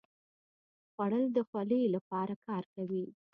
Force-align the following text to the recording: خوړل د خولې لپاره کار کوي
خوړل 0.91 1.25
د 1.33 1.37
خولې 1.49 1.81
لپاره 1.95 2.33
کار 2.45 2.63
کوي 2.73 3.05